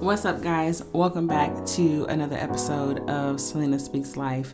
[0.00, 0.84] What's up, guys?
[0.92, 4.52] Welcome back to another episode of Selena Speaks Life.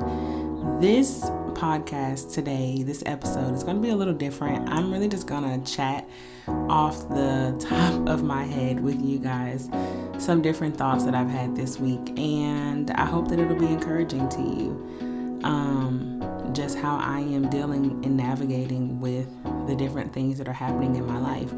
[0.81, 1.21] This
[1.53, 4.71] podcast today, this episode, is going to be a little different.
[4.71, 6.09] I'm really just going to chat
[6.49, 9.69] off the top of my head with you guys
[10.17, 14.27] some different thoughts that I've had this week, and I hope that it'll be encouraging
[14.31, 15.41] to you.
[15.45, 19.29] Um, just how I am dealing and navigating with
[19.67, 21.53] the different things that are happening in my life.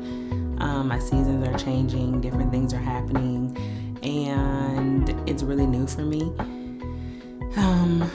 [0.58, 3.56] Um, my seasons are changing, different things are happening,
[4.02, 6.22] and it's really new for me.
[7.56, 8.10] Um,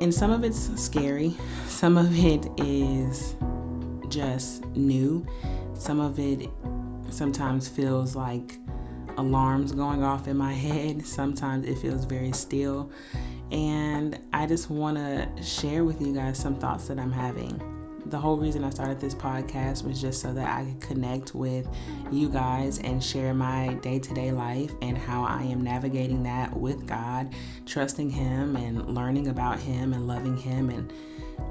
[0.00, 1.36] and some of it's scary,
[1.66, 3.36] some of it is
[4.08, 5.26] just new,
[5.74, 6.48] some of it
[7.10, 8.58] sometimes feels like
[9.16, 12.90] alarms going off in my head, sometimes it feels very still.
[13.50, 17.69] And I just want to share with you guys some thoughts that I'm having
[18.06, 21.68] the whole reason I started this podcast was just so that I could connect with
[22.10, 26.56] you guys and share my day to day life and how I am navigating that
[26.56, 27.34] with God,
[27.66, 30.92] trusting Him and learning about Him and loving Him and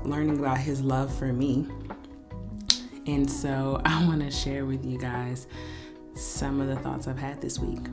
[0.04, 1.68] learning about His love for me.
[3.06, 5.48] And so I want to share with you guys
[6.16, 7.86] some of the thoughts I've had this week.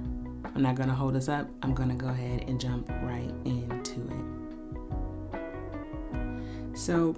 [0.55, 3.33] I'm not going to hold us up, I'm going to go ahead and jump right
[3.45, 4.37] into it.
[6.77, 7.15] So,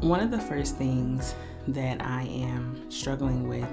[0.00, 1.34] one of the first things
[1.68, 3.68] that I am struggling with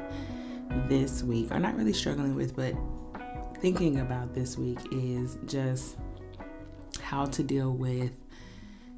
[0.90, 2.76] this week, or not really struggling with, but
[3.62, 5.98] thinking about this week, is just
[7.00, 8.12] how to deal with,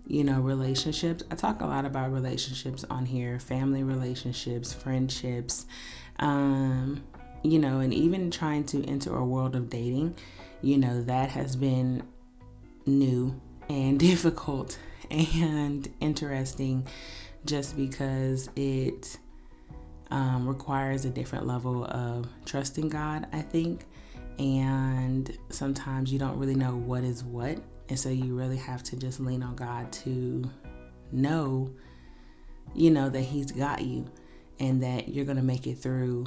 [0.07, 1.23] you know, relationships.
[1.29, 5.65] I talk a lot about relationships on here family relationships, friendships,
[6.19, 7.03] um,
[7.43, 10.15] you know, and even trying to enter a world of dating,
[10.61, 12.03] you know, that has been
[12.85, 13.39] new
[13.69, 14.79] and difficult
[15.11, 16.87] and interesting
[17.45, 19.17] just because it
[20.11, 23.85] um, requires a different level of trusting God, I think.
[24.39, 27.57] And sometimes you don't really know what is what.
[27.89, 30.49] And so you really have to just lean on God to
[31.11, 31.71] know,
[32.75, 34.05] you know, that He's got you
[34.59, 36.25] and that you're going to make it through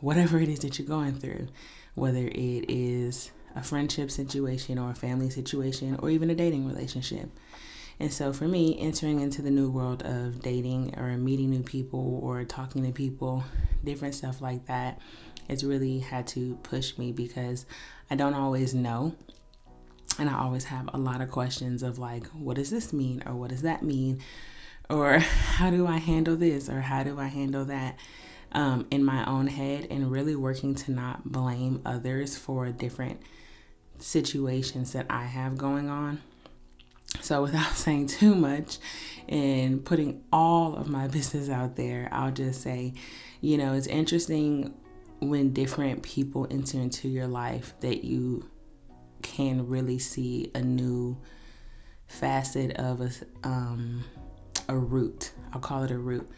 [0.00, 1.48] whatever it is that you're going through,
[1.94, 7.30] whether it is a friendship situation or a family situation or even a dating relationship.
[8.00, 12.20] And so for me, entering into the new world of dating or meeting new people
[12.22, 13.44] or talking to people,
[13.82, 15.00] different stuff like that,
[15.48, 17.66] it's really had to push me because
[18.10, 19.14] I don't always know.
[20.18, 23.22] And I always have a lot of questions of like, what does this mean?
[23.26, 24.20] Or what does that mean?
[24.88, 26.68] Or how do I handle this?
[26.68, 27.98] Or how do I handle that?
[28.50, 33.20] Um, in my own head and really working to not blame others for different
[33.98, 36.22] situations that I have going on.
[37.20, 38.78] So, without saying too much
[39.28, 42.94] and putting all of my business out there, I'll just say,
[43.40, 44.74] you know, it's interesting
[45.20, 48.48] when different people enter into your life that you
[49.22, 51.18] can really see a new
[52.06, 53.10] facet of a
[53.46, 54.04] um,
[54.68, 55.32] a root.
[55.52, 56.28] I'll call it a root.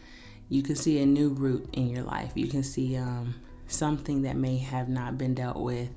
[0.49, 2.31] You can see a new root in your life.
[2.35, 3.35] You can see um,
[3.67, 5.89] something that may have not been dealt with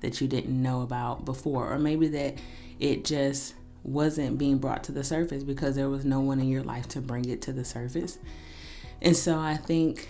[0.00, 2.38] that you didn't know about before, or maybe that
[2.78, 3.54] it just
[3.84, 7.00] wasn't being brought to the surface because there was no one in your life to
[7.00, 8.18] bring it to the surface.
[9.00, 10.08] And so I think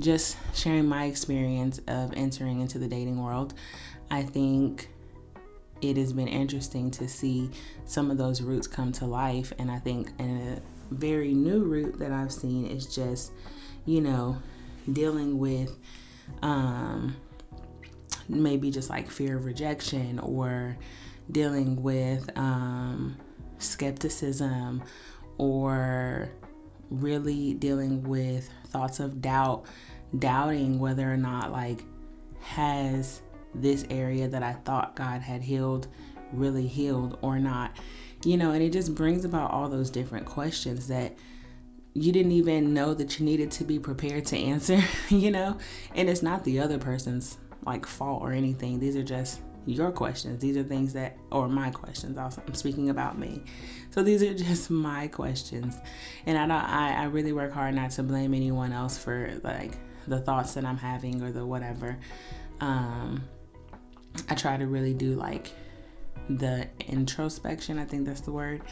[0.00, 3.54] just sharing my experience of entering into the dating world,
[4.10, 4.88] I think
[5.82, 7.50] it has been interesting to see
[7.84, 9.52] some of those roots come to life.
[9.58, 10.60] And I think a
[10.90, 13.32] very new root that I've seen is just,
[13.84, 14.38] you know,
[14.90, 15.76] dealing with
[16.42, 17.16] um,
[18.28, 20.76] maybe just like fear of rejection or
[21.30, 23.16] dealing with um,
[23.58, 24.82] skepticism
[25.38, 26.30] or
[26.90, 29.64] really dealing with thoughts of doubt,
[30.18, 31.84] doubting whether or not, like,
[32.40, 33.22] has
[33.54, 35.88] this area that I thought God had healed
[36.32, 37.76] really healed or not.
[38.24, 41.16] You know, and it just brings about all those different questions that
[41.92, 45.58] you didn't even know that you needed to be prepared to answer, you know?
[45.94, 48.78] And it's not the other person's like fault or anything.
[48.78, 50.40] These are just your questions.
[50.40, 52.18] These are things that, or my questions.
[52.18, 53.42] Also, I'm speaking about me.
[53.90, 55.76] So these are just my questions,
[56.26, 56.64] and I don't.
[56.64, 60.64] I, I really work hard not to blame anyone else for like the thoughts that
[60.64, 61.98] I'm having or the whatever.
[62.60, 63.24] Um,
[64.28, 65.50] I try to really do like
[66.28, 67.78] the introspection.
[67.78, 68.62] I think that's the word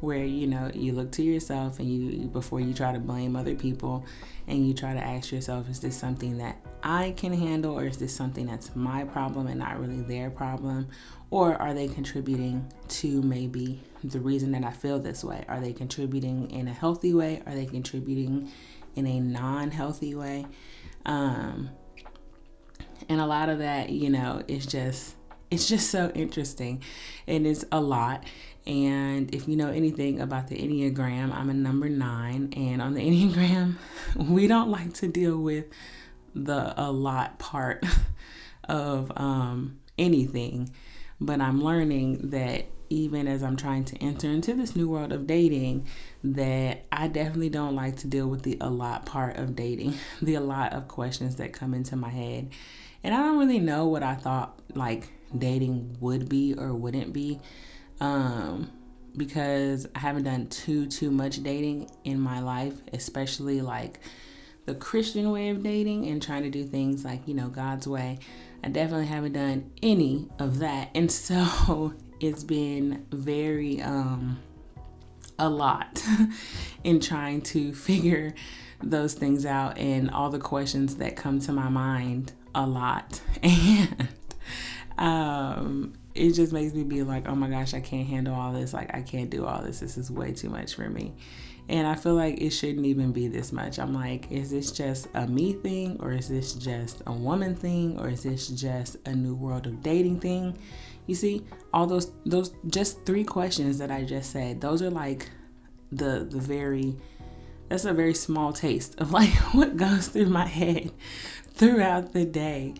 [0.00, 3.54] where you know you look to yourself and you before you try to blame other
[3.54, 4.04] people
[4.48, 7.98] and you try to ask yourself is this something that I can handle or is
[7.98, 10.88] this something that's my problem and not really their problem?
[11.30, 15.44] Or are they contributing to maybe the reason that I feel this way?
[15.48, 17.42] Are they contributing in a healthy way?
[17.46, 18.50] Are they contributing
[18.96, 20.46] in a non-healthy way?
[21.04, 21.70] Um
[23.08, 25.16] And a lot of that, you know, is just
[25.50, 26.82] it's just so interesting.
[27.26, 28.24] And it's a lot.
[28.66, 32.52] And if you know anything about the Enneagram, I'm a number nine.
[32.56, 33.76] And on the Enneagram,
[34.16, 35.66] we don't like to deal with
[36.34, 37.84] the a lot part
[38.64, 40.70] of um, anything.
[41.20, 45.26] But I'm learning that even as I'm trying to enter into this new world of
[45.26, 45.86] dating,
[46.24, 50.34] that I definitely don't like to deal with the a lot part of dating, the
[50.34, 52.50] a lot of questions that come into my head.
[53.02, 57.40] And I don't really know what I thought like dating would be or wouldn't be
[58.00, 58.70] um,
[59.16, 64.00] because I haven't done too too much dating in my life, especially like
[64.70, 68.20] the Christian way of dating and trying to do things like you know God's way.
[68.62, 74.38] I definitely haven't done any of that, and so it's been very um,
[75.38, 76.04] a lot
[76.84, 78.32] in trying to figure
[78.82, 84.08] those things out and all the questions that come to my mind a lot and
[84.96, 88.74] um it just makes me be like, oh my gosh, I can't handle all this.
[88.74, 89.78] Like, I can't do all this.
[89.80, 91.14] This is way too much for me.
[91.70, 93.78] And I feel like it shouldn't even be this much.
[93.78, 97.96] I'm like, is this just a me thing, or is this just a woman thing,
[98.00, 100.58] or is this just a new world of dating thing?
[101.06, 105.30] You see, all those those just three questions that I just said, those are like
[105.92, 106.96] the the very
[107.68, 110.90] that's a very small taste of like what goes through my head
[111.54, 112.74] throughout the day.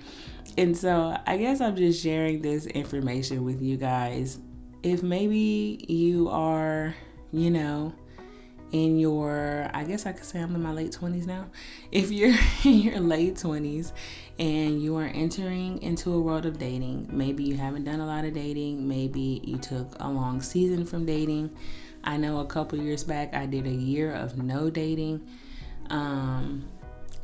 [0.59, 4.41] And so I guess I'm just sharing this information with you guys.
[4.83, 6.93] If maybe you are,
[7.31, 7.95] you know,
[8.73, 11.47] in your, I guess I could say I'm in my late 20s now.
[11.91, 12.35] If you're
[12.65, 13.93] in your late 20s
[14.39, 18.25] and you are entering into a world of dating, maybe you haven't done a lot
[18.25, 21.51] of dating, maybe you took a long season from dating.
[22.05, 25.27] I know a couple years back I did a year of no dating.
[25.91, 26.69] Um,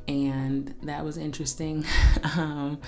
[0.09, 1.85] and that was interesting.
[2.37, 2.79] um,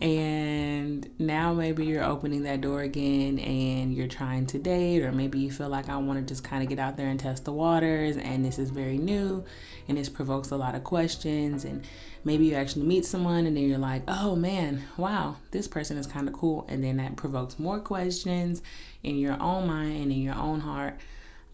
[0.00, 5.38] and now maybe you're opening that door again and you're trying to date or maybe
[5.38, 7.52] you feel like i want to just kind of get out there and test the
[7.52, 9.44] waters and this is very new
[9.88, 11.84] and this provokes a lot of questions and
[12.24, 16.06] maybe you actually meet someone and then you're like oh man wow this person is
[16.06, 18.62] kind of cool and then that provokes more questions
[19.02, 20.98] in your own mind and in your own heart.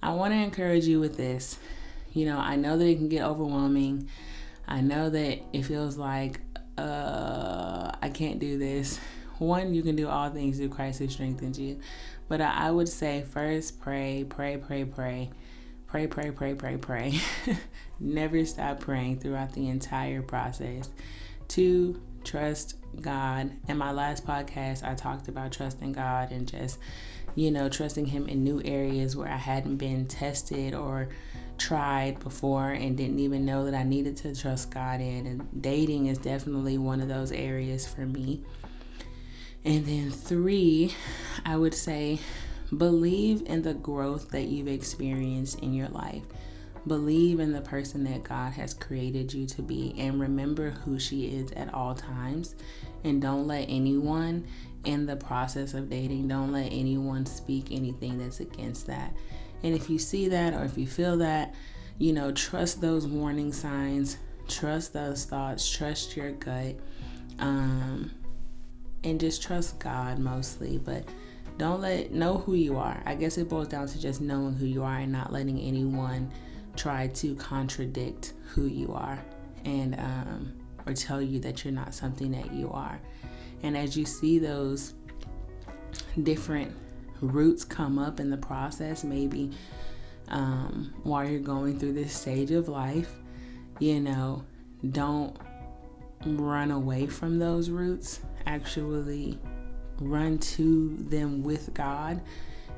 [0.03, 1.59] I want to encourage you with this.
[2.13, 4.09] You know i know that it can get overwhelming.
[4.67, 6.41] I know that it feels like
[6.79, 8.99] uh, I can't do this.
[9.39, 11.81] One, you can do all things through Christ who strengthens you.
[12.29, 15.31] But I, would say first pray, pray, pray, pray.
[15.87, 17.21] Pray, pray, pray, pray, pray.
[18.01, 20.91] Never stop praying throughout the entire process.
[21.49, 23.53] Two, trust God.
[23.69, 26.79] In my last podcast, I talked about trusting God and just,
[27.37, 31.09] you know, trusting Him in new areas where I hadn't been tested or
[31.59, 35.27] tried before and didn't even know that I needed to trust God in.
[35.27, 38.43] And dating is definitely one of those areas for me.
[39.65, 40.95] And then, three,
[41.45, 42.21] I would say
[42.77, 46.23] believe in the growth that you've experienced in your life.
[46.87, 51.27] Believe in the person that God has created you to be and remember who she
[51.27, 52.55] is at all times.
[53.03, 54.47] And don't let anyone
[54.85, 59.17] in the process of dating, don't let anyone speak anything that's against that.
[59.63, 61.55] And if you see that or if you feel that,
[61.99, 64.19] you know, trust those warning signs,
[64.49, 66.77] trust those thoughts, trust your gut,
[67.39, 68.11] um,
[69.05, 70.79] and just trust God mostly.
[70.79, 71.05] But
[71.59, 73.03] don't let know who you are.
[73.07, 76.31] I guess it boils down to just knowing who you are and not letting anyone
[76.77, 79.19] try to contradict who you are
[79.65, 80.53] and um,
[80.87, 83.01] or tell you that you're not something that you are.
[83.63, 84.95] And as you see those
[86.23, 86.75] different
[87.21, 89.51] roots come up in the process, maybe
[90.29, 93.13] um, while you're going through this stage of life,
[93.79, 94.45] you know,
[94.91, 95.37] don't
[96.25, 98.21] run away from those roots.
[98.47, 99.39] Actually,
[100.01, 102.23] run to them with God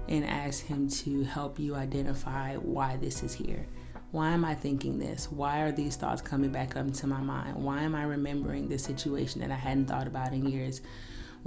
[0.08, 3.66] and ask Him to help you identify why this is here.
[4.10, 5.30] Why am I thinking this?
[5.30, 7.56] Why are these thoughts coming back up into my mind?
[7.56, 10.80] Why am I remembering this situation that I hadn't thought about in years?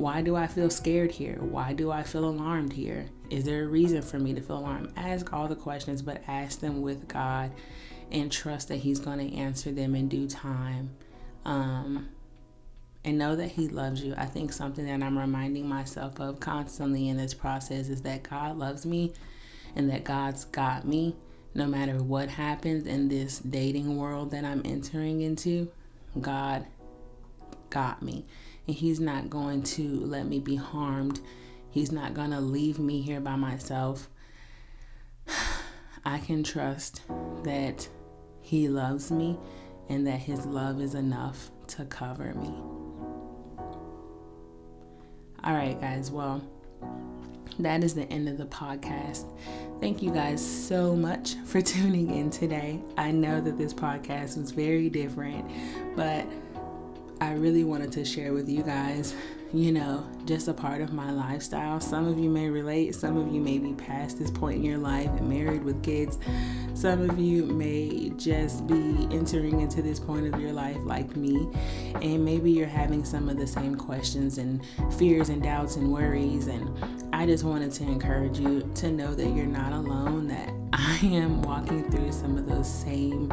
[0.01, 1.38] Why do I feel scared here?
[1.39, 3.05] Why do I feel alarmed here?
[3.29, 4.93] Is there a reason for me to feel alarmed?
[4.98, 7.51] Ask all the questions, but ask them with God
[8.12, 10.89] and trust that He's going to answer them in due time.
[11.46, 12.10] Um,
[13.05, 14.15] and know that He loves you.
[14.17, 18.58] I think something that I'm reminding myself of constantly in this process is that God
[18.58, 19.13] loves me
[19.75, 21.15] and that God's got me
[21.53, 25.70] no matter what happens in this dating world that I'm entering into.
[26.20, 26.65] God
[27.70, 28.25] got me
[28.68, 31.20] and He's not going to let me be harmed.
[31.70, 34.10] He's not going to leave me here by myself.
[36.06, 37.01] I can trust
[37.44, 37.88] that
[38.41, 39.38] He loves me
[39.89, 42.53] and that His love is enough to cover me.
[45.44, 46.12] All right, guys.
[46.12, 46.44] Well,
[47.60, 49.25] that is the end of the podcast.
[49.80, 52.80] Thank you guys so much for tuning in today.
[52.98, 55.50] I know that this podcast was very different,
[55.96, 56.25] but
[57.22, 59.13] I really wanted to share with you guys,
[59.54, 61.80] you know, just a part of my lifestyle.
[61.80, 64.80] Some of you may relate, some of you may be past this point in your
[64.80, 66.18] life and married with kids.
[66.74, 71.48] Some of you may just be entering into this point of your life like me,
[72.01, 74.66] and maybe you're having some of the same questions and
[74.98, 76.48] fears and doubts and worries.
[76.48, 76.75] And
[77.13, 81.44] I just wanted to encourage you to know that you're not alone, that I am
[81.44, 83.32] walking through some of those same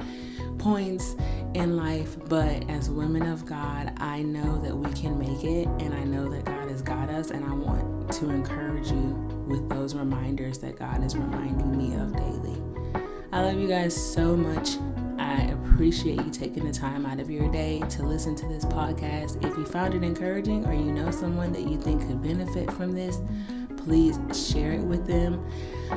[0.58, 1.16] points
[1.54, 5.94] in life, but as women of God, I know that we can make it, and
[5.94, 9.94] I know that God has got us, and I want to encourage you with those
[9.94, 12.62] reminders that God is reminding me of daily.
[13.32, 14.76] I love you guys so much.
[15.18, 19.44] I appreciate you taking the time out of your day to listen to this podcast.
[19.44, 22.92] If you found it encouraging or you know someone that you think could benefit from
[22.92, 23.20] this,
[23.76, 25.44] please share it with them.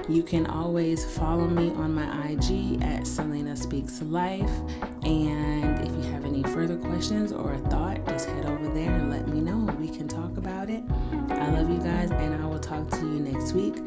[0.07, 4.51] You can always follow me on my IG at Selena Speaks Life.
[5.03, 9.09] And if you have any further questions or a thought, just head over there and
[9.09, 9.57] let me know.
[9.79, 10.83] We can talk about it.
[11.29, 13.77] I love you guys, and I will talk to you next week.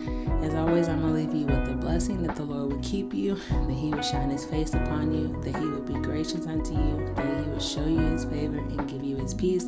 [0.43, 3.15] As always, I'm going to leave you with the blessing that the Lord would keep
[3.15, 6.73] you, that He would shine His face upon you, that He would be gracious unto
[6.73, 9.67] you, that He would show you His favor and give you His peace.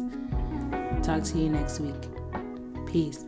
[1.02, 2.08] Talk to you next week.
[2.86, 3.24] Peace.